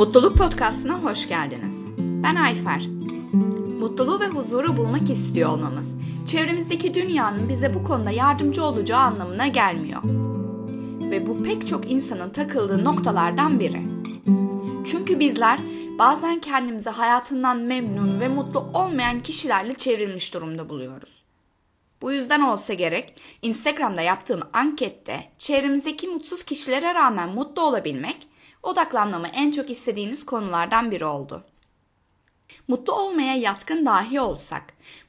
Mutluluk 0.00 0.38
Podcast'ına 0.38 0.94
hoş 0.94 1.28
geldiniz. 1.28 1.80
Ben 1.98 2.34
Ayfer. 2.34 2.86
Mutluluğu 3.80 4.20
ve 4.20 4.26
huzuru 4.26 4.76
bulmak 4.76 5.10
istiyor 5.10 5.50
olmamız, 5.50 5.98
çevremizdeki 6.26 6.94
dünyanın 6.94 7.48
bize 7.48 7.74
bu 7.74 7.84
konuda 7.84 8.10
yardımcı 8.10 8.64
olacağı 8.64 9.00
anlamına 9.00 9.46
gelmiyor. 9.46 10.02
Ve 11.10 11.26
bu 11.26 11.42
pek 11.42 11.66
çok 11.66 11.90
insanın 11.90 12.30
takıldığı 12.30 12.84
noktalardan 12.84 13.60
biri. 13.60 13.82
Çünkü 14.86 15.20
bizler 15.20 15.58
bazen 15.98 16.40
kendimizi 16.40 16.90
hayatından 16.90 17.56
memnun 17.58 18.20
ve 18.20 18.28
mutlu 18.28 18.60
olmayan 18.74 19.18
kişilerle 19.18 19.74
çevrilmiş 19.74 20.34
durumda 20.34 20.68
buluyoruz. 20.68 21.22
Bu 22.02 22.12
yüzden 22.12 22.40
olsa 22.40 22.74
gerek 22.74 23.14
Instagram'da 23.42 24.02
yaptığım 24.02 24.40
ankette 24.52 25.24
çevremizdeki 25.38 26.08
mutsuz 26.08 26.42
kişilere 26.42 26.94
rağmen 26.94 27.28
mutlu 27.28 27.62
olabilmek 27.62 28.30
odaklanmamı 28.62 29.28
en 29.28 29.50
çok 29.50 29.70
istediğiniz 29.70 30.26
konulardan 30.26 30.90
biri 30.90 31.04
oldu. 31.04 31.44
Mutlu 32.68 32.92
olmaya 32.92 33.34
yatkın 33.34 33.86
dahi 33.86 34.20
olsak, 34.20 34.62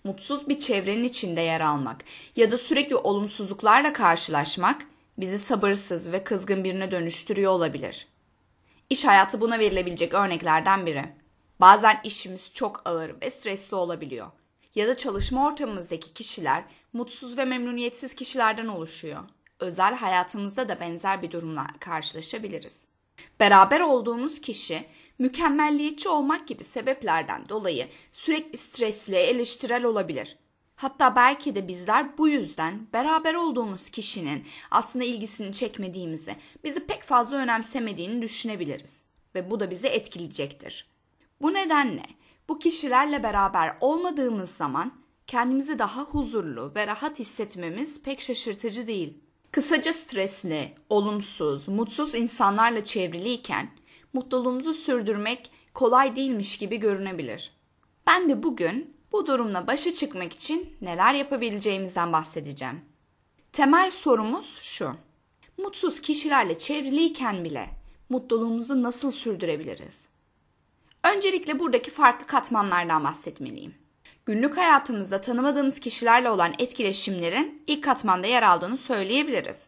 mutsuz 0.03 0.49
bir 0.49 0.59
çevrenin 0.59 1.03
içinde 1.03 1.41
yer 1.41 1.61
almak 1.61 2.03
ya 2.35 2.51
da 2.51 2.57
sürekli 2.57 2.95
olumsuzluklarla 2.95 3.93
karşılaşmak 3.93 4.85
bizi 5.17 5.39
sabırsız 5.39 6.11
ve 6.11 6.23
kızgın 6.23 6.63
birine 6.63 6.91
dönüştürüyor 6.91 7.51
olabilir. 7.51 8.07
İş 8.89 9.05
hayatı 9.05 9.41
buna 9.41 9.59
verilebilecek 9.59 10.13
örneklerden 10.13 10.85
biri. 10.85 11.05
Bazen 11.59 12.01
işimiz 12.03 12.53
çok 12.53 12.81
ağır 12.85 13.21
ve 13.21 13.29
stresli 13.29 13.75
olabiliyor. 13.75 14.27
Ya 14.75 14.87
da 14.87 14.97
çalışma 14.97 15.47
ortamımızdaki 15.47 16.13
kişiler 16.13 16.63
mutsuz 16.93 17.37
ve 17.37 17.45
memnuniyetsiz 17.45 18.13
kişilerden 18.13 18.67
oluşuyor. 18.67 19.23
Özel 19.59 19.95
hayatımızda 19.95 20.69
da 20.69 20.79
benzer 20.79 21.21
bir 21.21 21.31
durumla 21.31 21.67
karşılaşabiliriz. 21.79 22.90
Beraber 23.39 23.79
olduğumuz 23.79 24.41
kişi 24.41 24.85
mükemmelliyetçi 25.19 26.09
olmak 26.09 26.47
gibi 26.47 26.63
sebeplerden 26.63 27.49
dolayı 27.49 27.87
sürekli 28.11 28.57
stresli, 28.57 29.15
eleştirel 29.15 29.83
olabilir. 29.83 30.37
Hatta 30.75 31.15
belki 31.15 31.55
de 31.55 31.67
bizler 31.67 32.17
bu 32.17 32.27
yüzden 32.27 32.87
beraber 32.93 33.33
olduğumuz 33.33 33.89
kişinin 33.89 34.45
aslında 34.71 35.05
ilgisini 35.05 35.53
çekmediğimizi, 35.53 36.35
bizi 36.63 36.87
pek 36.87 37.03
fazla 37.03 37.37
önemsemediğini 37.37 38.21
düşünebiliriz 38.21 39.03
ve 39.35 39.51
bu 39.51 39.59
da 39.59 39.71
bizi 39.71 39.87
etkileyecektir. 39.87 40.89
Bu 41.41 41.53
nedenle 41.53 42.05
bu 42.49 42.59
kişilerle 42.59 43.23
beraber 43.23 43.77
olmadığımız 43.81 44.49
zaman 44.51 44.93
kendimizi 45.27 45.79
daha 45.79 46.03
huzurlu 46.03 46.71
ve 46.75 46.87
rahat 46.87 47.19
hissetmemiz 47.19 48.01
pek 48.01 48.21
şaşırtıcı 48.21 48.87
değil. 48.87 49.23
Kısaca 49.51 49.93
stresli, 49.93 50.75
olumsuz, 50.89 51.67
mutsuz 51.67 52.15
insanlarla 52.15 52.83
çevriliyken 52.83 53.69
mutluluğumuzu 54.13 54.73
sürdürmek 54.73 55.51
kolay 55.73 56.15
değilmiş 56.15 56.57
gibi 56.57 56.77
görünebilir. 56.77 57.51
Ben 58.07 58.29
de 58.29 58.43
bugün 58.43 58.97
bu 59.11 59.27
durumla 59.27 59.67
başa 59.67 59.93
çıkmak 59.93 60.33
için 60.33 60.77
neler 60.81 61.13
yapabileceğimizden 61.13 62.13
bahsedeceğim. 62.13 62.81
Temel 63.51 63.91
sorumuz 63.91 64.59
şu. 64.61 64.91
Mutsuz 65.57 66.01
kişilerle 66.01 66.57
çevriliyken 66.57 67.43
bile 67.43 67.69
mutluluğumuzu 68.09 68.83
nasıl 68.83 69.11
sürdürebiliriz? 69.11 70.07
Öncelikle 71.03 71.59
buradaki 71.59 71.91
farklı 71.91 72.27
katmanlardan 72.27 73.03
bahsetmeliyim. 73.03 73.80
Günlük 74.25 74.57
hayatımızda 74.57 75.21
tanımadığımız 75.21 75.79
kişilerle 75.79 76.29
olan 76.29 76.53
etkileşimlerin 76.59 77.63
ilk 77.67 77.83
katmanda 77.83 78.27
yer 78.27 78.43
aldığını 78.43 78.77
söyleyebiliriz. 78.77 79.67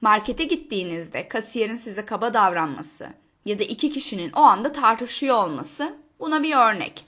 Markete 0.00 0.44
gittiğinizde 0.44 1.28
kasiyerin 1.28 1.76
size 1.76 2.06
kaba 2.06 2.34
davranması 2.34 3.08
ya 3.44 3.58
da 3.58 3.64
iki 3.64 3.90
kişinin 3.90 4.32
o 4.32 4.40
anda 4.40 4.72
tartışıyor 4.72 5.36
olması 5.36 5.96
buna 6.20 6.42
bir 6.42 6.56
örnek. 6.56 7.04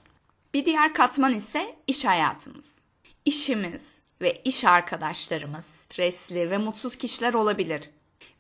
Bir 0.55 0.65
diğer 0.65 0.95
katman 0.95 1.35
ise 1.35 1.77
iş 1.87 2.05
hayatımız. 2.05 2.79
İşimiz 3.25 3.99
ve 4.21 4.43
iş 4.45 4.65
arkadaşlarımız 4.65 5.65
stresli 5.65 6.51
ve 6.51 6.59
mutsuz 6.59 6.97
kişiler 6.97 7.35
olabilir 7.35 7.91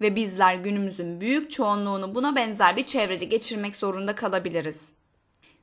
ve 0.01 0.17
bizler 0.17 0.55
günümüzün 0.55 1.21
büyük 1.21 1.51
çoğunluğunu 1.51 2.15
buna 2.15 2.37
benzer 2.37 2.77
bir 2.77 2.83
çevrede 2.83 3.25
geçirmek 3.25 3.77
zorunda 3.77 4.15
kalabiliriz. 4.15 4.91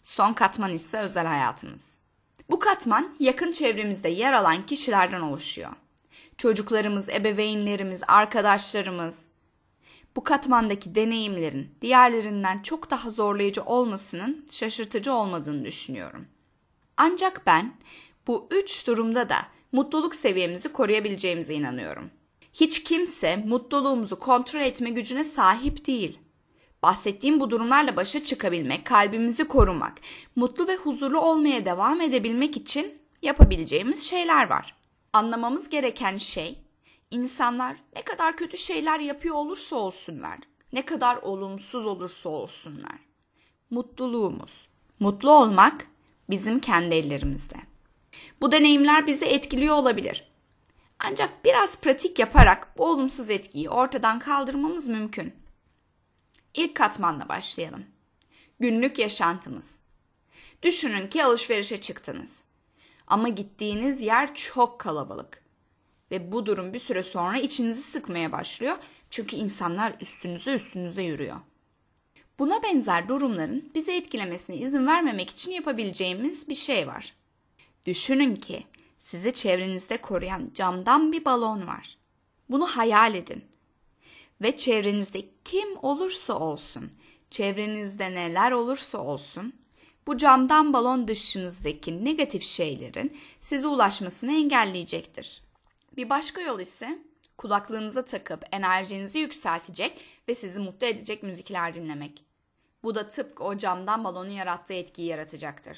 Son 0.03 0.33
katman 0.33 0.73
ise 0.73 0.99
özel 0.99 1.25
hayatımız. 1.25 2.02
Bu 2.53 2.59
katman 2.59 3.15
yakın 3.19 3.51
çevremizde 3.51 4.09
yer 4.09 4.33
alan 4.33 4.65
kişilerden 4.65 5.21
oluşuyor. 5.21 5.71
Çocuklarımız, 6.37 7.09
ebeveynlerimiz, 7.09 8.01
arkadaşlarımız. 8.07 9.25
Bu 10.15 10.23
katmandaki 10.23 10.95
deneyimlerin 10.95 11.75
diğerlerinden 11.81 12.61
çok 12.61 12.91
daha 12.91 13.09
zorlayıcı 13.09 13.63
olmasının 13.63 14.45
şaşırtıcı 14.51 15.13
olmadığını 15.13 15.65
düşünüyorum. 15.65 16.27
Ancak 16.97 17.41
ben 17.45 17.75
bu 18.27 18.47
üç 18.51 18.87
durumda 18.87 19.29
da 19.29 19.37
mutluluk 19.71 20.15
seviyemizi 20.15 20.71
koruyabileceğimize 20.71 21.53
inanıyorum. 21.53 22.11
Hiç 22.53 22.83
kimse 22.83 23.35
mutluluğumuzu 23.35 24.19
kontrol 24.19 24.61
etme 24.61 24.89
gücüne 24.89 25.23
sahip 25.23 25.87
değil. 25.87 26.19
Bahsettiğim 26.83 27.39
bu 27.39 27.49
durumlarla 27.49 27.95
başa 27.95 28.23
çıkabilmek, 28.23 28.85
kalbimizi 28.85 29.47
korumak, 29.47 29.93
mutlu 30.35 30.67
ve 30.67 30.75
huzurlu 30.75 31.19
olmaya 31.19 31.65
devam 31.65 32.01
edebilmek 32.01 32.57
için 32.57 33.01
yapabileceğimiz 33.21 34.09
şeyler 34.09 34.49
var. 34.49 34.75
Anlamamız 35.13 35.69
gereken 35.69 36.17
şey, 36.17 36.59
insanlar 37.11 37.75
ne 37.95 38.01
kadar 38.01 38.37
kötü 38.37 38.57
şeyler 38.57 38.99
yapıyor 38.99 39.35
olursa 39.35 39.75
olsunlar, 39.75 40.39
ne 40.73 40.81
kadar 40.81 41.15
olumsuz 41.15 41.85
olursa 41.85 42.29
olsunlar. 42.29 42.99
Mutluluğumuz, 43.69 44.67
mutlu 44.99 45.31
olmak 45.31 45.87
bizim 46.29 46.59
kendi 46.59 46.95
ellerimizde. 46.95 47.55
Bu 48.41 48.51
deneyimler 48.51 49.07
bizi 49.07 49.25
etkiliyor 49.25 49.75
olabilir. 49.75 50.31
Ancak 50.99 51.45
biraz 51.45 51.81
pratik 51.81 52.19
yaparak 52.19 52.77
bu 52.77 52.85
olumsuz 52.85 53.29
etkiyi 53.29 53.69
ortadan 53.69 54.19
kaldırmamız 54.19 54.87
mümkün. 54.87 55.42
İlk 56.53 56.75
katmanla 56.75 57.29
başlayalım. 57.29 57.85
Günlük 58.59 58.99
yaşantımız. 58.99 59.79
Düşünün 60.61 61.07
ki 61.07 61.23
alışverişe 61.23 61.81
çıktınız. 61.81 62.43
Ama 63.07 63.29
gittiğiniz 63.29 64.01
yer 64.01 64.35
çok 64.35 64.79
kalabalık. 64.79 65.43
Ve 66.11 66.31
bu 66.31 66.45
durum 66.45 66.73
bir 66.73 66.79
süre 66.79 67.03
sonra 67.03 67.37
içinizi 67.37 67.81
sıkmaya 67.81 68.31
başlıyor. 68.31 68.77
Çünkü 69.09 69.35
insanlar 69.35 69.93
üstünüze 70.01 70.53
üstünüze 70.53 71.03
yürüyor. 71.03 71.39
Buna 72.39 72.63
benzer 72.63 73.09
durumların 73.09 73.71
bizi 73.75 73.91
etkilemesine 73.91 74.57
izin 74.57 74.87
vermemek 74.87 75.29
için 75.29 75.51
yapabileceğimiz 75.51 76.49
bir 76.49 76.55
şey 76.55 76.87
var. 76.87 77.13
Düşünün 77.87 78.35
ki 78.35 78.63
sizi 78.99 79.33
çevrenizde 79.33 79.97
koruyan 79.97 80.51
camdan 80.53 81.11
bir 81.11 81.25
balon 81.25 81.67
var. 81.67 81.97
Bunu 82.49 82.67
hayal 82.67 83.15
edin 83.15 83.43
ve 84.41 84.57
çevrenizde 84.57 85.25
kim 85.45 85.77
olursa 85.81 86.39
olsun, 86.39 86.91
çevrenizde 87.29 88.13
neler 88.13 88.51
olursa 88.51 88.97
olsun, 88.97 89.53
bu 90.07 90.17
camdan 90.17 90.73
balon 90.73 91.07
dışınızdaki 91.07 92.05
negatif 92.05 92.43
şeylerin 92.43 93.17
size 93.41 93.67
ulaşmasını 93.67 94.31
engelleyecektir. 94.31 95.43
Bir 95.97 96.09
başka 96.09 96.41
yol 96.41 96.59
ise 96.59 96.99
kulaklığınıza 97.37 98.05
takıp 98.05 98.43
enerjinizi 98.51 99.19
yükseltecek 99.19 99.99
ve 100.29 100.35
sizi 100.35 100.59
mutlu 100.59 100.87
edecek 100.87 101.23
müzikler 101.23 101.75
dinlemek. 101.75 102.23
Bu 102.83 102.95
da 102.95 103.09
tıpkı 103.09 103.43
o 103.43 103.57
camdan 103.57 104.03
balonun 104.03 104.29
yarattığı 104.29 104.73
etkiyi 104.73 105.07
yaratacaktır. 105.07 105.77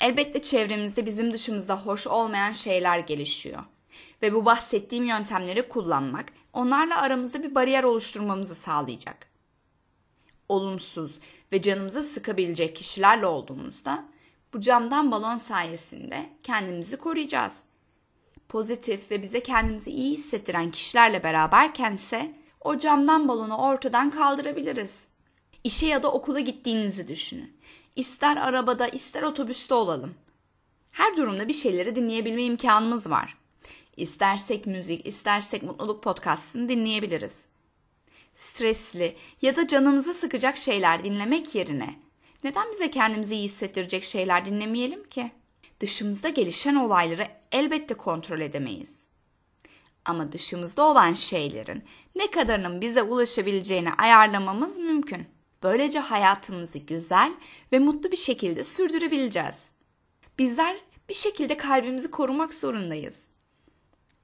Elbette 0.00 0.42
çevremizde 0.42 1.06
bizim 1.06 1.32
dışımızda 1.32 1.86
hoş 1.86 2.06
olmayan 2.06 2.52
şeyler 2.52 2.98
gelişiyor. 2.98 3.64
Ve 4.22 4.34
bu 4.34 4.44
bahsettiğim 4.44 5.04
yöntemleri 5.04 5.68
kullanmak 5.68 6.32
onlarla 6.52 7.00
aramızda 7.00 7.42
bir 7.42 7.54
bariyer 7.54 7.84
oluşturmamızı 7.84 8.54
sağlayacak. 8.54 9.28
Olumsuz 10.48 11.18
ve 11.52 11.62
canımızı 11.62 12.02
sıkabilecek 12.02 12.76
kişilerle 12.76 13.26
olduğumuzda 13.26 14.04
bu 14.54 14.60
camdan 14.60 15.10
balon 15.10 15.36
sayesinde 15.36 16.30
kendimizi 16.42 16.96
koruyacağız. 16.96 17.62
Pozitif 18.48 19.10
ve 19.10 19.22
bize 19.22 19.42
kendimizi 19.42 19.90
iyi 19.90 20.16
hissettiren 20.16 20.70
kişilerle 20.70 21.22
beraberken 21.22 21.94
ise 21.94 22.32
o 22.60 22.78
camdan 22.78 23.28
balonu 23.28 23.56
ortadan 23.56 24.10
kaldırabiliriz. 24.10 25.06
İşe 25.64 25.86
ya 25.86 26.02
da 26.02 26.12
okula 26.12 26.40
gittiğinizi 26.40 27.08
düşünün. 27.08 27.56
İster 27.96 28.36
arabada 28.36 28.88
ister 28.88 29.22
otobüste 29.22 29.74
olalım. 29.74 30.14
Her 30.90 31.16
durumda 31.16 31.48
bir 31.48 31.54
şeyleri 31.54 31.94
dinleyebilme 31.94 32.42
imkanımız 32.42 33.10
var. 33.10 33.36
İstersek 33.98 34.66
müzik, 34.66 35.06
istersek 35.06 35.62
mutluluk 35.62 36.02
podcastını 36.02 36.68
dinleyebiliriz. 36.68 37.44
Stresli 38.34 39.16
ya 39.42 39.56
da 39.56 39.68
canımızı 39.68 40.14
sıkacak 40.14 40.56
şeyler 40.56 41.04
dinlemek 41.04 41.54
yerine 41.54 41.94
neden 42.44 42.72
bize 42.72 42.90
kendimizi 42.90 43.34
iyi 43.34 43.44
hissettirecek 43.44 44.04
şeyler 44.04 44.44
dinlemeyelim 44.44 45.08
ki? 45.08 45.30
Dışımızda 45.80 46.28
gelişen 46.28 46.74
olayları 46.74 47.26
elbette 47.52 47.94
kontrol 47.94 48.40
edemeyiz. 48.40 49.06
Ama 50.04 50.32
dışımızda 50.32 50.82
olan 50.86 51.12
şeylerin 51.12 51.84
ne 52.14 52.30
kadarının 52.30 52.80
bize 52.80 53.02
ulaşabileceğini 53.02 53.92
ayarlamamız 53.92 54.78
mümkün. 54.78 55.26
Böylece 55.62 55.98
hayatımızı 55.98 56.78
güzel 56.78 57.32
ve 57.72 57.78
mutlu 57.78 58.12
bir 58.12 58.16
şekilde 58.16 58.64
sürdürebileceğiz. 58.64 59.56
Bizler 60.38 60.76
bir 61.08 61.14
şekilde 61.14 61.56
kalbimizi 61.56 62.10
korumak 62.10 62.54
zorundayız. 62.54 63.27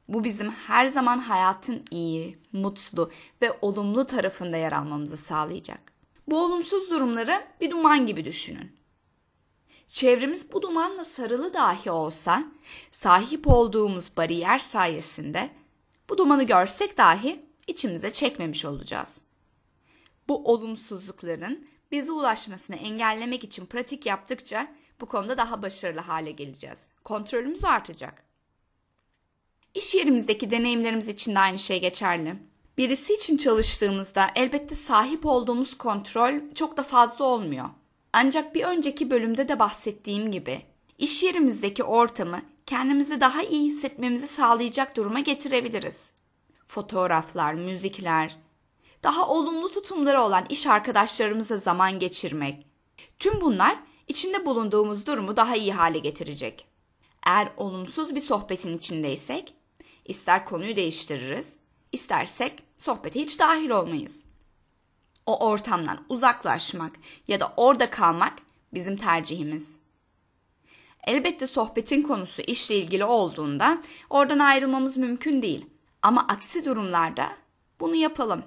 Bu 0.08 0.24
bizim 0.24 0.50
her 0.50 0.86
zaman 0.86 1.18
hayatın 1.18 1.84
iyi, 1.90 2.36
mutlu 2.52 3.10
ve 3.42 3.58
olumlu 3.62 4.06
tarafında 4.06 4.56
yer 4.56 4.72
almamızı 4.72 5.16
sağlayacak. 5.16 5.92
Bu 6.26 6.44
olumsuz 6.44 6.90
durumları 6.90 7.44
bir 7.60 7.70
duman 7.70 8.06
gibi 8.06 8.24
düşünün. 8.24 8.76
Çevremiz 9.88 10.52
bu 10.52 10.62
dumanla 10.62 11.04
sarılı 11.04 11.54
dahi 11.54 11.90
olsa, 11.90 12.44
sahip 12.92 13.48
olduğumuz 13.48 14.16
bariyer 14.16 14.58
sayesinde 14.58 15.50
bu 16.08 16.18
dumanı 16.18 16.44
görsek 16.44 16.98
dahi 16.98 17.44
içimize 17.66 18.12
çekmemiş 18.12 18.64
olacağız. 18.64 19.20
Bu 20.28 20.52
olumsuzlukların 20.52 21.66
bize 21.92 22.12
ulaşmasını 22.12 22.76
engellemek 22.76 23.44
için 23.44 23.66
pratik 23.66 24.06
yaptıkça 24.06 24.68
bu 25.00 25.06
konuda 25.06 25.38
daha 25.38 25.62
başarılı 25.62 26.00
hale 26.00 26.30
geleceğiz. 26.30 26.86
Kontrolümüz 27.04 27.64
artacak. 27.64 28.24
İş 29.74 29.94
yerimizdeki 29.94 30.50
deneyimlerimiz 30.50 31.08
için 31.08 31.34
de 31.34 31.38
aynı 31.38 31.58
şey 31.58 31.80
geçerli. 31.80 32.36
Birisi 32.78 33.14
için 33.14 33.36
çalıştığımızda 33.36 34.30
elbette 34.34 34.74
sahip 34.74 35.26
olduğumuz 35.26 35.78
kontrol 35.78 36.32
çok 36.54 36.76
da 36.76 36.82
fazla 36.82 37.24
olmuyor. 37.24 37.68
Ancak 38.12 38.54
bir 38.54 38.64
önceki 38.64 39.10
bölümde 39.10 39.48
de 39.48 39.58
bahsettiğim 39.58 40.30
gibi 40.30 40.62
iş 40.98 41.22
yerimizdeki 41.22 41.84
ortamı 41.84 42.42
kendimizi 42.66 43.20
daha 43.20 43.42
iyi 43.42 43.66
hissetmemizi 43.66 44.28
sağlayacak 44.28 44.96
duruma 44.96 45.20
getirebiliriz. 45.20 46.10
Fotoğraflar, 46.68 47.54
müzikler, 47.54 48.36
daha 49.02 49.28
olumlu 49.28 49.72
tutumları 49.72 50.22
olan 50.22 50.46
iş 50.48 50.66
arkadaşlarımızla 50.66 51.56
zaman 51.56 51.98
geçirmek. 51.98 52.66
Tüm 53.18 53.40
bunlar 53.40 53.78
içinde 54.08 54.46
bulunduğumuz 54.46 55.06
durumu 55.06 55.36
daha 55.36 55.56
iyi 55.56 55.72
hale 55.72 55.98
getirecek. 55.98 56.66
Eğer 57.26 57.48
olumsuz 57.56 58.14
bir 58.14 58.20
sohbetin 58.20 58.78
içindeysek, 58.78 59.54
ister 60.04 60.44
konuyu 60.44 60.76
değiştiririz, 60.76 61.58
istersek 61.92 62.62
sohbete 62.78 63.20
hiç 63.20 63.38
dahil 63.38 63.70
olmayız. 63.70 64.24
O 65.26 65.46
ortamdan 65.46 66.04
uzaklaşmak 66.08 66.92
ya 67.28 67.40
da 67.40 67.54
orada 67.56 67.90
kalmak 67.90 68.32
bizim 68.74 68.96
tercihimiz. 68.96 69.78
Elbette 71.06 71.46
sohbetin 71.46 72.02
konusu 72.02 72.42
işle 72.42 72.76
ilgili 72.76 73.04
olduğunda 73.04 73.82
oradan 74.10 74.38
ayrılmamız 74.38 74.96
mümkün 74.96 75.42
değil. 75.42 75.66
Ama 76.02 76.26
aksi 76.28 76.64
durumlarda 76.64 77.32
bunu 77.80 77.94
yapalım. 77.94 78.44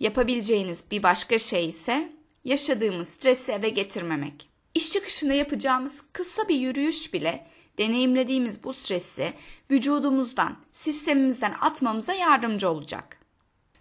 Yapabileceğiniz 0.00 0.84
bir 0.90 1.02
başka 1.02 1.38
şey 1.38 1.68
ise 1.68 2.12
yaşadığımız 2.44 3.08
stresi 3.08 3.52
eve 3.52 3.68
getirmemek. 3.68 4.48
İş 4.74 4.90
çıkışında 4.90 5.32
yapacağımız 5.32 6.02
kısa 6.12 6.48
bir 6.48 6.54
yürüyüş 6.54 7.14
bile 7.14 7.46
deneyimlediğimiz 7.80 8.64
bu 8.64 8.72
stresi 8.72 9.32
vücudumuzdan, 9.70 10.56
sistemimizden 10.72 11.54
atmamıza 11.60 12.12
yardımcı 12.12 12.70
olacak. 12.70 13.16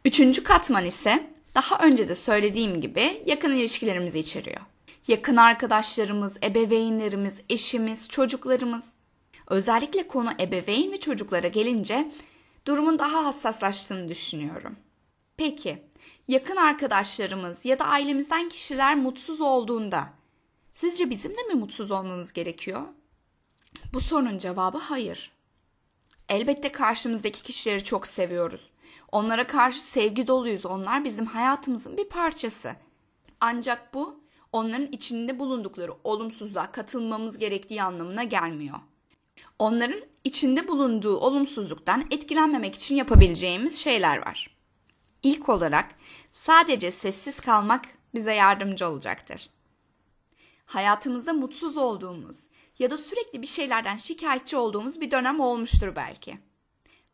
Üçüncü 0.05 0.43
katman 0.43 0.85
ise 0.85 1.33
daha 1.55 1.85
önce 1.85 2.09
de 2.09 2.15
söylediğim 2.15 2.81
gibi 2.81 3.23
yakın 3.25 3.51
ilişkilerimizi 3.51 4.19
içeriyor. 4.19 4.61
Yakın 5.07 5.37
arkadaşlarımız, 5.37 6.37
ebeveynlerimiz, 6.43 7.35
eşimiz, 7.49 8.09
çocuklarımız. 8.09 8.93
Özellikle 9.47 10.07
konu 10.07 10.29
ebeveyn 10.39 10.91
ve 10.91 10.99
çocuklara 10.99 11.47
gelince 11.47 12.11
durumun 12.67 12.99
daha 12.99 13.25
hassaslaştığını 13.25 14.09
düşünüyorum. 14.09 14.75
Peki, 15.37 15.83
yakın 16.27 16.55
arkadaşlarımız 16.55 17.65
ya 17.65 17.79
da 17.79 17.85
ailemizden 17.85 18.49
kişiler 18.49 18.95
mutsuz 18.95 19.41
olduğunda 19.41 20.09
sizce 20.73 21.09
bizim 21.09 21.31
de 21.31 21.43
mi 21.43 21.53
mutsuz 21.53 21.91
olmamız 21.91 22.33
gerekiyor? 22.33 22.81
Bu 23.93 24.01
sorunun 24.01 24.37
cevabı 24.37 24.77
hayır. 24.77 25.31
Elbette 26.29 26.71
karşımızdaki 26.71 27.43
kişileri 27.43 27.83
çok 27.83 28.07
seviyoruz. 28.07 28.69
Onlara 29.11 29.47
karşı 29.47 29.81
sevgi 29.81 30.27
doluyuz. 30.27 30.65
Onlar 30.65 31.03
bizim 31.03 31.25
hayatımızın 31.25 31.97
bir 31.97 32.09
parçası. 32.09 32.75
Ancak 33.41 33.93
bu 33.93 34.19
onların 34.51 34.91
içinde 34.91 35.39
bulundukları 35.39 35.93
olumsuzluğa 36.03 36.71
katılmamız 36.71 37.37
gerektiği 37.37 37.83
anlamına 37.83 38.23
gelmiyor. 38.23 38.79
Onların 39.59 40.01
içinde 40.23 40.67
bulunduğu 40.67 41.17
olumsuzluktan 41.17 42.07
etkilenmemek 42.11 42.75
için 42.75 42.95
yapabileceğimiz 42.95 43.77
şeyler 43.79 44.17
var. 44.17 44.57
İlk 45.23 45.49
olarak 45.49 45.95
sadece 46.33 46.91
sessiz 46.91 47.39
kalmak 47.39 47.85
bize 48.13 48.33
yardımcı 48.33 48.87
olacaktır. 48.87 49.49
Hayatımızda 50.65 51.33
mutsuz 51.33 51.77
olduğumuz 51.77 52.48
ya 52.79 52.91
da 52.91 52.97
sürekli 52.97 53.41
bir 53.41 53.47
şeylerden 53.47 53.97
şikayetçi 53.97 54.57
olduğumuz 54.57 55.01
bir 55.01 55.11
dönem 55.11 55.39
olmuştur 55.39 55.95
belki. 55.95 56.37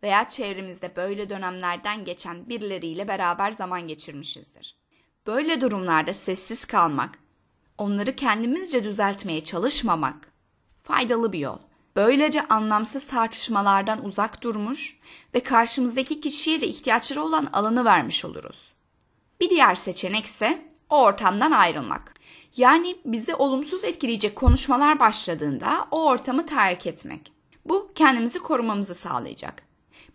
Veya 0.03 0.29
çevremizde 0.29 0.95
böyle 0.95 1.29
dönemlerden 1.29 2.06
geçen 2.06 2.50
birileriyle 2.50 3.07
beraber 3.07 3.51
zaman 3.51 3.88
geçirmişizdir. 3.88 4.75
Böyle 5.27 5.62
durumlarda 5.62 6.13
sessiz 6.13 6.65
kalmak, 6.65 7.19
onları 7.77 8.15
kendimizce 8.15 8.83
düzeltmeye 8.83 9.44
çalışmamak 9.44 10.31
faydalı 10.83 11.33
bir 11.33 11.39
yol. 11.39 11.59
Böylece 11.95 12.47
anlamsız 12.47 13.07
tartışmalardan 13.07 14.06
uzak 14.06 14.44
durmuş 14.44 15.00
ve 15.33 15.44
karşımızdaki 15.44 16.21
kişiye 16.21 16.61
de 16.61 16.68
ihtiyaçları 16.68 17.23
olan 17.23 17.50
alanı 17.53 17.85
vermiş 17.85 18.25
oluruz. 18.25 18.73
Bir 19.39 19.50
diğer 19.50 19.75
seçenek 19.75 20.25
ise 20.25 20.69
o 20.89 21.03
ortamdan 21.03 21.51
ayrılmak. 21.51 22.14
Yani 22.57 22.96
bizi 23.06 23.36
olumsuz 23.36 23.84
etkileyecek 23.84 24.36
konuşmalar 24.36 25.00
başladığında 25.00 25.88
o 25.92 26.06
ortamı 26.06 26.46
terk 26.46 26.88
etmek. 26.88 27.34
Bu 27.66 27.92
kendimizi 27.96 28.40
korumamızı 28.40 28.96
sağlayacak. 28.96 29.63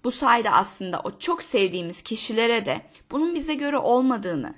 Bu 0.05 0.11
sayede 0.11 0.51
aslında 0.51 1.01
o 1.01 1.19
çok 1.19 1.43
sevdiğimiz 1.43 2.03
kişilere 2.03 2.67
de 2.67 2.81
bunun 3.11 3.35
bize 3.35 3.55
göre 3.55 3.79
olmadığını, 3.79 4.55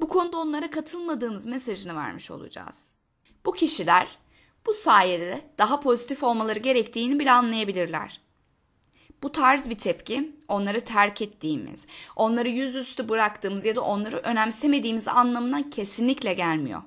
bu 0.00 0.08
konuda 0.08 0.38
onlara 0.38 0.70
katılmadığımız 0.70 1.46
mesajını 1.46 1.96
vermiş 1.96 2.30
olacağız. 2.30 2.92
Bu 3.46 3.52
kişiler 3.52 4.08
bu 4.66 4.74
sayede 4.74 5.40
daha 5.58 5.80
pozitif 5.80 6.22
olmaları 6.22 6.58
gerektiğini 6.58 7.18
bile 7.18 7.32
anlayabilirler. 7.32 8.20
Bu 9.22 9.32
tarz 9.32 9.70
bir 9.70 9.78
tepki 9.78 10.36
onları 10.48 10.80
terk 10.80 11.22
ettiğimiz, 11.22 11.86
onları 12.16 12.48
yüzüstü 12.48 13.08
bıraktığımız 13.08 13.64
ya 13.64 13.76
da 13.76 13.80
onları 13.80 14.16
önemsemediğimiz 14.16 15.08
anlamına 15.08 15.70
kesinlikle 15.70 16.34
gelmiyor. 16.34 16.82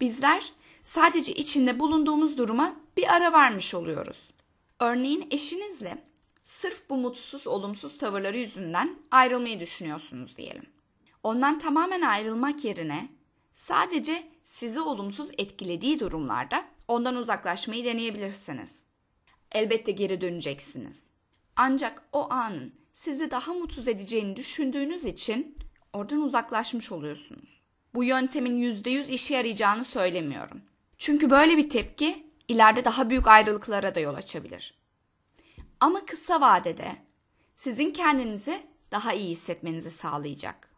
Bizler 0.00 0.52
sadece 0.84 1.32
içinde 1.32 1.78
bulunduğumuz 1.78 2.38
duruma 2.38 2.76
bir 2.96 3.14
ara 3.14 3.32
vermiş 3.32 3.74
oluyoruz. 3.74 4.30
Örneğin 4.80 5.28
eşinizle 5.30 6.04
sırf 6.42 6.90
bu 6.90 6.96
mutsuz, 6.96 7.46
olumsuz 7.46 7.98
tavırları 7.98 8.38
yüzünden 8.38 8.98
ayrılmayı 9.10 9.60
düşünüyorsunuz 9.60 10.36
diyelim. 10.36 10.66
Ondan 11.22 11.58
tamamen 11.58 12.00
ayrılmak 12.00 12.64
yerine 12.64 13.08
sadece 13.54 14.28
sizi 14.44 14.80
olumsuz 14.80 15.30
etkilediği 15.38 16.00
durumlarda 16.00 16.64
ondan 16.88 17.16
uzaklaşmayı 17.16 17.84
deneyebilirsiniz. 17.84 18.82
Elbette 19.52 19.92
geri 19.92 20.20
döneceksiniz. 20.20 21.10
Ancak 21.56 22.02
o 22.12 22.32
anın 22.32 22.74
sizi 22.92 23.30
daha 23.30 23.54
mutsuz 23.54 23.88
edeceğini 23.88 24.36
düşündüğünüz 24.36 25.04
için 25.04 25.58
oradan 25.92 26.20
uzaklaşmış 26.22 26.92
oluyorsunuz. 26.92 27.59
Bu 27.94 28.04
yöntemin 28.04 28.62
%100 28.62 29.12
işe 29.12 29.34
yarayacağını 29.34 29.84
söylemiyorum. 29.84 30.62
Çünkü 30.98 31.30
böyle 31.30 31.56
bir 31.56 31.70
tepki 31.70 32.26
ileride 32.48 32.84
daha 32.84 33.10
büyük 33.10 33.28
ayrılıklara 33.28 33.94
da 33.94 34.00
yol 34.00 34.14
açabilir. 34.14 34.74
Ama 35.80 36.06
kısa 36.06 36.40
vadede 36.40 36.96
sizin 37.56 37.90
kendinizi 37.90 38.62
daha 38.90 39.12
iyi 39.12 39.30
hissetmenizi 39.30 39.90
sağlayacak. 39.90 40.70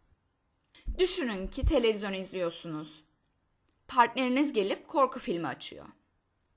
Düşünün 0.98 1.46
ki 1.46 1.66
televizyon 1.66 2.12
izliyorsunuz. 2.12 3.04
Partneriniz 3.88 4.52
gelip 4.52 4.88
korku 4.88 5.18
filmi 5.18 5.46
açıyor 5.46 5.86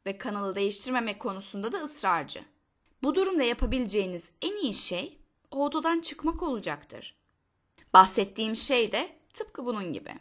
ve 0.06 0.18
kanalı 0.18 0.56
değiştirmemek 0.56 1.20
konusunda 1.20 1.72
da 1.72 1.78
ısrarcı. 1.78 2.44
Bu 3.04 3.16
durumda 3.16 3.44
yapabileceğiniz 3.44 4.30
en 4.42 4.56
iyi 4.56 4.74
şey 4.74 5.20
o 5.52 5.66
odadan 5.66 6.02
çıkmak 6.02 6.44
olacaktır. 6.44 7.16
Bahsettiğim 7.94 8.56
şey 8.56 8.92
de 8.92 9.10
tıpkı 9.34 9.66
bunun 9.66 9.94
gibi. 9.94 10.14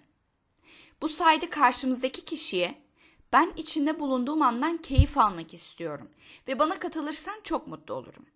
Bu 1.03 1.09
sayede 1.09 1.51
karşımızdaki 1.51 2.25
kişiye 2.25 2.85
ben 3.33 3.53
içinde 3.57 4.01
bulunduğum 4.01 4.43
andan 4.43 4.77
keyif 4.77 5.19
almak 5.19 5.55
istiyorum 5.55 6.11
ve 6.49 6.59
bana 6.59 6.79
katılırsan 6.79 7.41
çok 7.45 7.67
mutlu 7.67 7.95
olurum. 7.95 8.27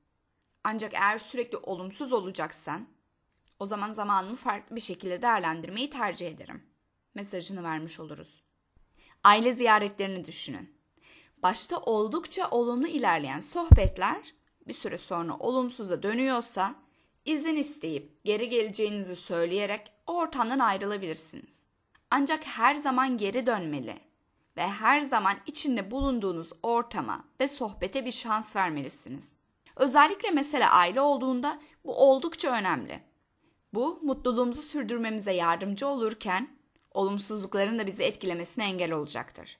Ancak 0.64 0.94
eğer 0.94 1.18
sürekli 1.18 1.58
olumsuz 1.58 2.12
olacaksan 2.12 2.88
o 3.58 3.66
zaman 3.66 3.92
zamanımı 3.92 4.36
farklı 4.36 4.76
bir 4.76 4.80
şekilde 4.80 5.22
değerlendirmeyi 5.22 5.90
tercih 5.90 6.28
ederim. 6.28 6.62
Mesajını 7.14 7.62
vermiş 7.62 8.00
oluruz. 8.00 8.42
Aile 9.24 9.52
ziyaretlerini 9.52 10.24
düşünün. 10.24 10.78
Başta 11.42 11.78
oldukça 11.78 12.50
olumlu 12.50 12.86
ilerleyen 12.86 13.40
sohbetler 13.40 14.34
bir 14.68 14.74
süre 14.74 14.98
sonra 14.98 15.36
olumsuza 15.38 16.02
dönüyorsa 16.02 16.74
izin 17.24 17.56
isteyip 17.56 18.24
geri 18.24 18.48
geleceğinizi 18.48 19.16
söyleyerek 19.16 19.92
o 20.06 20.16
ortamdan 20.16 20.58
ayrılabilirsiniz. 20.58 21.67
Ancak 22.10 22.44
her 22.46 22.74
zaman 22.74 23.16
geri 23.16 23.46
dönmeli 23.46 23.96
ve 24.56 24.68
her 24.68 25.00
zaman 25.00 25.36
içinde 25.46 25.90
bulunduğunuz 25.90 26.52
ortama 26.62 27.24
ve 27.40 27.48
sohbete 27.48 28.04
bir 28.04 28.10
şans 28.10 28.56
vermelisiniz. 28.56 29.32
Özellikle 29.76 30.30
mesele 30.30 30.66
aile 30.66 31.00
olduğunda 31.00 31.60
bu 31.84 31.94
oldukça 31.96 32.52
önemli. 32.52 33.00
Bu 33.74 34.00
mutluluğumuzu 34.02 34.62
sürdürmemize 34.62 35.32
yardımcı 35.32 35.86
olurken 35.86 36.48
olumsuzlukların 36.90 37.78
da 37.78 37.86
bizi 37.86 38.02
etkilemesine 38.02 38.64
engel 38.64 38.92
olacaktır. 38.92 39.58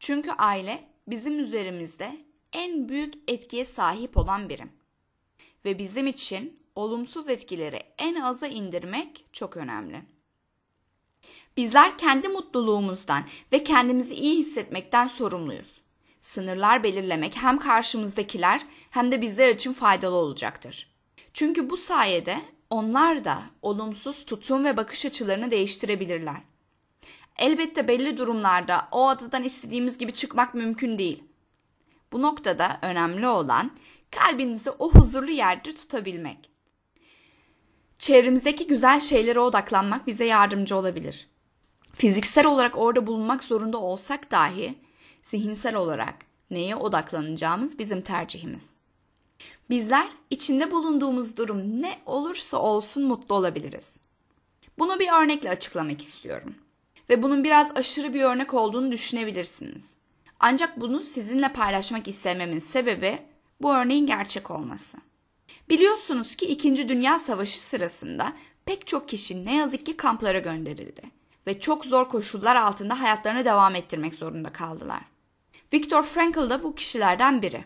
Çünkü 0.00 0.30
aile 0.30 0.88
bizim 1.08 1.38
üzerimizde 1.38 2.16
en 2.52 2.88
büyük 2.88 3.14
etkiye 3.28 3.64
sahip 3.64 4.16
olan 4.16 4.48
birim. 4.48 4.72
Ve 5.64 5.78
bizim 5.78 6.06
için 6.06 6.62
olumsuz 6.76 7.28
etkileri 7.28 7.82
en 7.98 8.20
aza 8.20 8.46
indirmek 8.46 9.26
çok 9.32 9.56
önemli. 9.56 10.02
Bizler 11.56 11.98
kendi 11.98 12.28
mutluluğumuzdan 12.28 13.24
ve 13.52 13.64
kendimizi 13.64 14.14
iyi 14.14 14.38
hissetmekten 14.38 15.06
sorumluyuz. 15.06 15.82
Sınırlar 16.20 16.82
belirlemek 16.82 17.36
hem 17.36 17.58
karşımızdakiler 17.58 18.60
hem 18.90 19.12
de 19.12 19.22
bizler 19.22 19.48
için 19.48 19.72
faydalı 19.72 20.14
olacaktır. 20.14 20.92
Çünkü 21.34 21.70
bu 21.70 21.76
sayede 21.76 22.36
onlar 22.70 23.24
da 23.24 23.42
olumsuz 23.62 24.24
tutum 24.24 24.64
ve 24.64 24.76
bakış 24.76 25.06
açılarını 25.06 25.50
değiştirebilirler. 25.50 26.40
Elbette 27.38 27.88
belli 27.88 28.18
durumlarda 28.18 28.88
o 28.90 29.08
adadan 29.08 29.44
istediğimiz 29.44 29.98
gibi 29.98 30.12
çıkmak 30.12 30.54
mümkün 30.54 30.98
değil. 30.98 31.24
Bu 32.12 32.22
noktada 32.22 32.78
önemli 32.82 33.28
olan 33.28 33.70
kalbinizi 34.10 34.70
o 34.70 34.90
huzurlu 34.90 35.30
yerde 35.30 35.74
tutabilmek. 35.74 36.51
Çevremizdeki 38.02 38.66
güzel 38.66 39.00
şeylere 39.00 39.40
odaklanmak 39.40 40.06
bize 40.06 40.24
yardımcı 40.24 40.76
olabilir. 40.76 41.28
Fiziksel 41.94 42.46
olarak 42.46 42.78
orada 42.78 43.06
bulunmak 43.06 43.44
zorunda 43.44 43.78
olsak 43.78 44.30
dahi 44.30 44.74
zihinsel 45.22 45.74
olarak 45.74 46.14
neye 46.50 46.76
odaklanacağımız 46.76 47.78
bizim 47.78 48.02
tercihimiz. 48.02 48.66
Bizler 49.70 50.08
içinde 50.30 50.70
bulunduğumuz 50.70 51.36
durum 51.36 51.82
ne 51.82 51.98
olursa 52.06 52.58
olsun 52.58 53.04
mutlu 53.04 53.34
olabiliriz. 53.34 53.96
Bunu 54.78 54.98
bir 54.98 55.22
örnekle 55.22 55.50
açıklamak 55.50 56.02
istiyorum. 56.02 56.54
Ve 57.10 57.22
bunun 57.22 57.44
biraz 57.44 57.76
aşırı 57.76 58.14
bir 58.14 58.22
örnek 58.22 58.54
olduğunu 58.54 58.92
düşünebilirsiniz. 58.92 59.96
Ancak 60.40 60.80
bunu 60.80 61.02
sizinle 61.02 61.52
paylaşmak 61.52 62.08
istememin 62.08 62.58
sebebi 62.58 63.18
bu 63.60 63.74
örneğin 63.74 64.06
gerçek 64.06 64.50
olması. 64.50 65.11
Biliyorsunuz 65.68 66.34
ki 66.34 66.46
2. 66.46 66.88
Dünya 66.88 67.18
Savaşı 67.18 67.60
sırasında 67.60 68.32
pek 68.64 68.86
çok 68.86 69.08
kişi 69.08 69.44
ne 69.44 69.56
yazık 69.56 69.86
ki 69.86 69.96
kamplara 69.96 70.38
gönderildi 70.38 71.02
ve 71.46 71.60
çok 71.60 71.84
zor 71.84 72.08
koşullar 72.08 72.56
altında 72.56 73.00
hayatlarını 73.00 73.44
devam 73.44 73.74
ettirmek 73.74 74.14
zorunda 74.14 74.52
kaldılar. 74.52 75.00
Viktor 75.72 76.02
Frankl 76.02 76.50
da 76.50 76.62
bu 76.62 76.74
kişilerden 76.74 77.42
biri. 77.42 77.64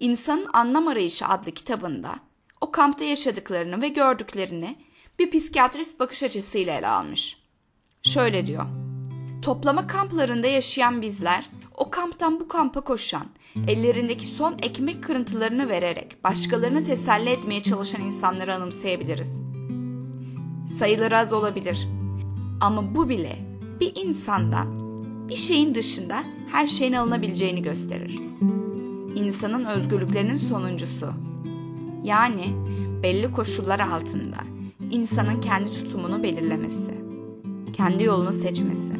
İnsanın 0.00 0.46
Anlam 0.52 0.88
Arayışı 0.88 1.26
adlı 1.26 1.52
kitabında 1.52 2.14
o 2.60 2.70
kampta 2.70 3.04
yaşadıklarını 3.04 3.82
ve 3.82 3.88
gördüklerini 3.88 4.76
bir 5.18 5.30
psikiyatrist 5.30 6.00
bakış 6.00 6.22
açısıyla 6.22 6.78
ele 6.78 6.88
almış. 6.88 7.36
Şöyle 8.02 8.46
diyor. 8.46 8.64
Toplama 9.42 9.86
kamplarında 9.86 10.46
yaşayan 10.46 11.02
bizler 11.02 11.50
o 11.78 11.90
kamptan 11.90 12.40
bu 12.40 12.48
kampa 12.48 12.80
koşan, 12.80 13.26
ellerindeki 13.68 14.26
son 14.26 14.56
ekmek 14.62 15.04
kırıntılarını 15.04 15.68
vererek 15.68 16.24
başkalarını 16.24 16.84
teselli 16.84 17.30
etmeye 17.30 17.62
çalışan 17.62 18.02
insanları 18.02 18.54
anımsayabiliriz. 18.54 19.42
Sayıları 20.78 21.18
az 21.18 21.32
olabilir 21.32 21.88
ama 22.60 22.94
bu 22.94 23.08
bile 23.08 23.36
bir 23.80 23.92
insandan 23.96 24.88
bir 25.28 25.36
şeyin 25.36 25.74
dışında 25.74 26.24
her 26.52 26.66
şeyin 26.66 26.92
alınabileceğini 26.92 27.62
gösterir. 27.62 28.20
İnsanın 29.14 29.64
özgürlüklerinin 29.64 30.36
sonuncusu. 30.36 31.06
Yani 32.04 32.44
belli 33.02 33.32
koşullar 33.32 33.80
altında 33.80 34.38
insanın 34.90 35.40
kendi 35.40 35.70
tutumunu 35.70 36.22
belirlemesi, 36.22 36.94
kendi 37.72 38.04
yolunu 38.04 38.32
seçmesi. 38.32 38.92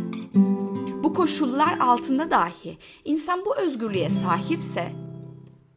Koşullar 1.19 1.79
altında 1.79 2.31
dahi 2.31 2.79
insan 3.05 3.45
bu 3.45 3.57
özgürlüğe 3.57 4.11
sahipse 4.11 4.93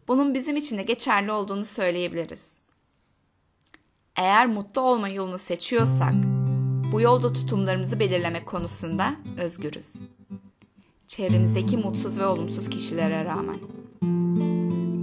bunun 0.07 0.33
bizim 0.33 0.55
için 0.55 0.77
de 0.77 0.83
geçerli 0.83 1.31
olduğunu 1.31 1.65
söyleyebiliriz. 1.65 2.51
Eğer 4.15 4.47
mutlu 4.47 4.81
olma 4.81 5.09
yolunu 5.09 5.37
seçiyorsak 5.37 6.13
bu 6.91 7.01
yolda 7.01 7.33
tutumlarımızı 7.33 7.99
belirlemek 7.99 8.45
konusunda 8.45 9.15
özgürüz. 9.37 9.95
Çevremizdeki 11.07 11.77
mutsuz 11.77 12.19
ve 12.19 12.25
olumsuz 12.25 12.69
kişilere 12.69 13.25
rağmen. 13.25 13.57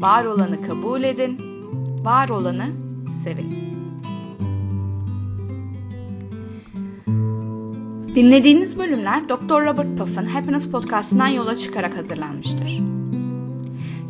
Var 0.00 0.25
olanı 0.25 0.68
kabul 0.68 1.02
edin, 1.02 1.38
var 2.04 2.28
olanı 2.28 2.66
sevin. 3.25 3.68
Dinlediğiniz 8.18 8.78
bölümler 8.78 9.28
Dr. 9.28 9.66
Robert 9.66 9.98
Puff'ın 9.98 10.25
Happiness 10.25 10.70
Podcast'ından 10.70 11.28
yola 11.28 11.56
çıkarak 11.56 11.96
hazırlanmıştır. 11.96 12.80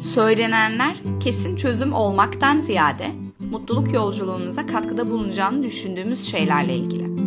Söylenenler 0.00 0.96
kesin 1.20 1.56
çözüm 1.56 1.92
olmaktan 1.92 2.58
ziyade 2.58 3.08
mutluluk 3.50 3.92
yolculuğumuza 3.92 4.66
katkıda 4.66 5.10
bulunacağını 5.10 5.62
düşündüğümüz 5.62 6.30
şeylerle 6.30 6.76
ilgili. 6.76 7.22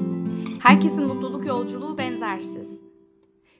Herkesin 0.59 1.05
mutluluk 1.05 1.45
yolculuğu 1.45 1.97
benzersiz. 1.97 2.79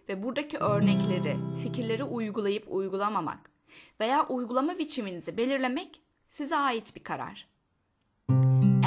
Ve 0.10 0.24
buradaki 0.24 0.58
örnekleri, 0.58 1.36
fikirleri 1.64 2.04
uygulayıp 2.04 2.64
uygulamamak 2.70 3.52
veya 4.00 4.28
uygulama 4.28 4.80
biçiminizi 4.80 5.38
belirlemek 5.38 6.02
size 6.30 6.56
ait 6.56 6.96
bir 6.96 7.04
karar. 7.04 7.51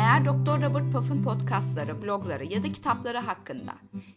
Eğer 0.05 0.25
Dr. 0.25 0.63
Robert 0.63 0.93
Puff'ın 0.93 1.23
podcastları, 1.23 2.03
blogları 2.03 2.45
ya 2.45 2.63
da 2.63 2.73
kitapları 2.73 3.19
hakkında 3.19 3.73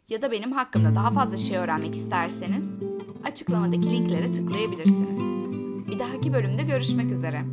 ya 0.09 0.21
da 0.21 0.31
benim 0.31 0.51
hakkımda 0.51 0.95
daha 0.95 1.11
fazla 1.11 1.37
şey 1.37 1.57
öğrenmek 1.57 1.95
isterseniz 1.95 2.69
açıklamadaki 3.23 3.89
linklere 3.89 4.31
tıklayabilirsiniz. 4.31 5.23
Bir 5.87 5.99
dahaki 5.99 6.33
bölümde 6.33 6.63
görüşmek 6.63 7.11
üzere. 7.11 7.45